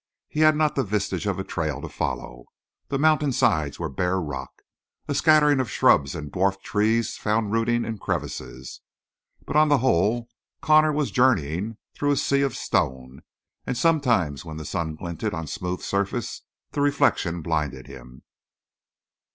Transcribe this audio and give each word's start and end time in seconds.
He 0.27 0.39
had 0.39 0.55
not 0.55 0.73
the 0.73 0.83
vestige 0.83 1.27
of 1.27 1.37
a 1.37 1.43
trail 1.43 1.79
to 1.79 1.87
follow; 1.87 2.45
the 2.87 2.97
mountain 2.97 3.31
sides 3.31 3.77
were 3.79 3.87
bare 3.87 4.19
rock. 4.19 4.63
A 5.07 5.13
scattering 5.13 5.59
of 5.59 5.69
shrubs 5.69 6.15
and 6.15 6.31
dwarfed 6.31 6.63
trees 6.63 7.17
found 7.17 7.51
rooting 7.51 7.85
in 7.85 7.99
crevices, 7.99 8.81
but 9.45 9.55
on 9.55 9.69
the 9.69 9.77
whole 9.77 10.27
Connor 10.59 10.91
was 10.91 11.11
journeying 11.11 11.77
through 11.93 12.13
a 12.13 12.17
sea 12.17 12.41
of 12.41 12.55
stone, 12.57 13.21
and 13.67 13.77
sometimes, 13.77 14.43
when 14.43 14.57
the 14.57 14.65
sun 14.65 14.95
glinted 14.95 15.35
on 15.35 15.45
smooth 15.45 15.81
surface, 15.81 16.41
the 16.71 16.81
reflection 16.81 17.43
blinded 17.43 17.85
him. 17.85 18.23